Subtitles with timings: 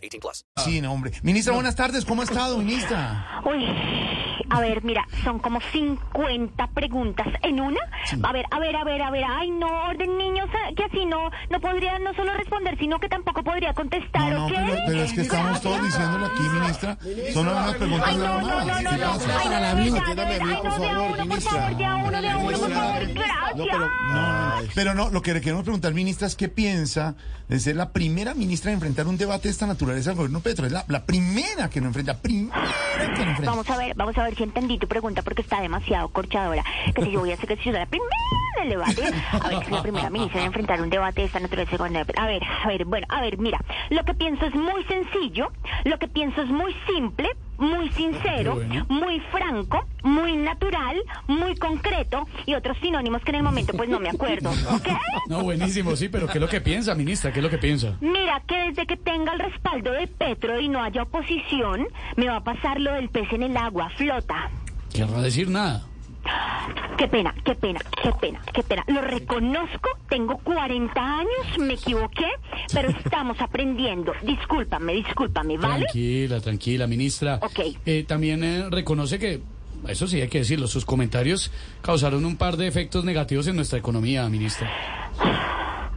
[0.00, 0.46] 18 plus.
[0.56, 1.12] Sí, no, hombre.
[1.22, 2.04] Ministra, buenas tardes.
[2.04, 3.40] ¿Cómo ha estado, ministra?
[3.44, 3.66] Uy,
[4.48, 7.80] a ver, mira, son como 50 preguntas en una.
[8.22, 9.24] A ver, a ver, a ver, a ver.
[9.28, 13.08] Ay, no, orden niños, eh, que así no, no podría no solo responder, sino que
[13.08, 14.52] tampoco podría contestar, No, no, ¿ok?
[14.54, 16.96] pero, pero es que estamos todos diciéndole aquí, ministra.
[17.32, 17.46] Son
[17.76, 18.66] preguntas nada no, no, más.
[18.66, 19.12] no, no, ¿Qué no.
[19.12, 19.60] pasa?
[19.60, 21.52] La atiéndame a de mí, por de favor, uno, por ministra.
[21.52, 23.56] favor, de a uno, de a uno, por favor, gracias.
[23.56, 27.14] No, pero No, no, pero no, lo que le queremos preguntar, ministra, es qué piensa
[27.48, 30.66] de ser la primera ministra en enfrentar un debate de esta naturaleza al gobierno Petro.
[30.66, 32.56] Es la, la primera que no enfrenta, la primera
[33.16, 33.50] que no enfrenta.
[33.50, 36.64] Vamos a ver, vamos a ver si entendí tu pregunta porque está demasiado corchadora.
[36.94, 38.10] Que si yo voy a hacer que si yo soy la primera
[38.58, 41.76] del debate, a ver, si la primera ministra en enfrentar un debate de esta naturaleza.
[42.16, 45.52] A ver, a ver, bueno, a ver, mira, lo que pienso es muy sencillo,
[45.84, 52.54] lo que pienso es muy simple, muy sincero, muy franco, muy natural, muy concreto y
[52.54, 54.88] otros sinónimos que en el momento pues no me acuerdo, ¿ok?
[55.28, 57.32] No, buenísimo, sí, pero ¿qué es lo que piensa, ministra?
[57.32, 57.96] ¿Qué es lo que piensa?
[58.00, 62.36] Mira que desde que tenga el respaldo de Petro y no haya oposición, me va
[62.36, 64.50] a pasar lo del pez en el agua, flota.
[64.92, 65.89] Querrá decir nada.
[66.96, 68.84] Qué pena, qué pena, qué pena, qué pena.
[68.88, 72.26] Lo reconozco, tengo 40 años, me equivoqué,
[72.72, 74.12] pero estamos aprendiendo.
[74.22, 75.84] Discúlpame, discúlpame, ¿vale?
[75.84, 77.38] Tranquila, tranquila, ministra.
[77.42, 77.60] Ok.
[77.86, 79.40] Eh, también eh, reconoce que,
[79.88, 81.50] eso sí hay que decirlo, sus comentarios
[81.80, 84.70] causaron un par de efectos negativos en nuestra economía, ministra.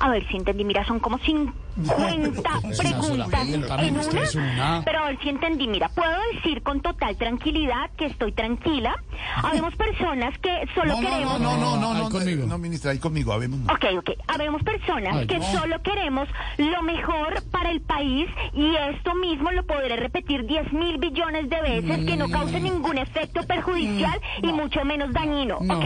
[0.04, 1.54] A ver si entendí, mira, son como 50
[1.98, 3.42] preguntas pregunta,
[3.82, 4.82] en una.
[4.84, 9.02] Pero a ver si entendí, mira, puedo decir con total tranquilidad que estoy tranquila.
[9.42, 11.40] Habemos personas que solo No, no, queremos...
[11.40, 12.46] no, no, no, no, no, conmigo.
[12.46, 13.62] no, ministra, ahí conmigo, habemos.
[13.72, 14.10] Ok, ok.
[14.28, 16.28] Habemos personas que solo queremos
[16.58, 21.62] lo mejor para el país y esto mismo lo podré repetir 10 mil billones de
[21.62, 25.80] veces que no cause ningún efecto perjudicial y mucho menos dañino, No.
[25.80, 25.86] ¿ok?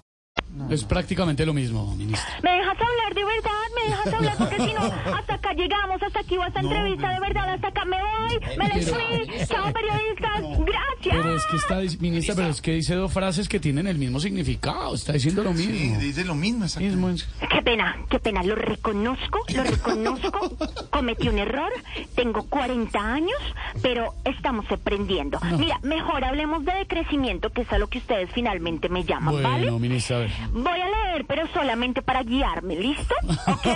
[0.71, 2.39] Es prácticamente lo mismo, ministra.
[2.41, 3.50] ¿Me dejas hablar de verdad?
[3.91, 4.37] ¿Me dejas hablar?
[4.37, 4.81] Porque si no,
[5.17, 8.69] hasta acá llegamos, hasta aquí va esta entrevista de verdad, hasta acá me voy, me
[8.69, 9.45] les fui.
[9.47, 10.41] Chao, periodistas.
[10.59, 11.15] Gracias.
[11.23, 14.19] Pero es que está, ministra, pero es que dice dos frases que tienen el mismo
[14.19, 14.95] significado.
[14.95, 15.99] Está diciendo lo Sí, mismo.
[15.99, 16.95] dice lo mismo, exactamente.
[16.97, 20.51] Mismo es- Qué pena, qué pena, lo reconozco, lo reconozco,
[20.89, 21.71] cometí un error,
[22.15, 23.37] tengo 40 años,
[23.81, 25.39] pero estamos aprendiendo.
[25.57, 29.63] Mira, mejor hablemos de decrecimiento, que es a lo que ustedes finalmente me llaman, ¿vale?
[29.63, 30.31] Bueno, ministra, a ver.
[30.53, 33.15] Voy a leer, pero solamente para guiarme, ¿listo?
[33.47, 33.67] ¿Ok?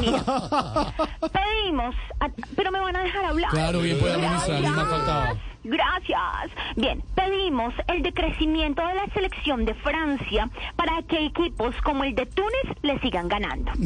[0.00, 0.22] Mira,
[1.32, 3.50] pedimos, a- pero me van a dejar hablar.
[3.50, 5.34] Claro, bien más faltaba.
[5.64, 6.50] Gracias.
[6.74, 12.26] Bien, pedimos el decrecimiento de la selección de Francia para que equipos como el de
[12.26, 13.70] Túnez le sigan ganando.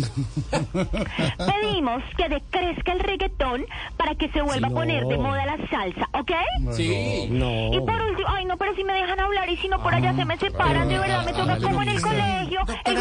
[1.36, 3.66] pedimos que decrezca el reggaetón
[3.98, 6.32] para que se vuelva a poner de moda la salsa, ¿ok?
[6.72, 7.72] sí, no.
[7.74, 10.14] Y por último, ay no, pero si me dejan hablar y si no por allá
[10.14, 12.45] se me separan, de verdad me toca hágale como en el colegio,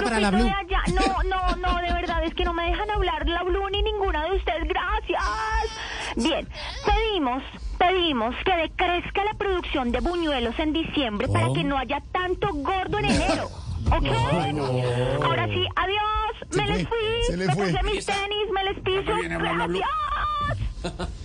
[0.05, 0.77] para la grupito de Blue.
[0.77, 0.83] allá.
[0.93, 4.23] No, no, no, de verdad es que no me dejan hablar la Blue ni ninguna
[4.25, 5.21] de ustedes, gracias.
[6.15, 6.47] Bien,
[6.85, 7.43] pedimos,
[7.77, 12.99] pedimos que decrezca la producción de buñuelos en diciembre para que no haya tanto gordo
[12.99, 13.49] en enero.
[13.87, 14.05] ¿Ok?
[15.23, 19.11] Ahora sí, adiós, me les fui, se me puse mis tenis, me les piso,
[20.83, 21.24] gracias.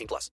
[0.00, 0.28] 18 plus.